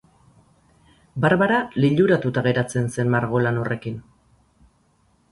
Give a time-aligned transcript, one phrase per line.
[1.25, 4.01] Barbara liluratuta geratu zen margolan horrekin.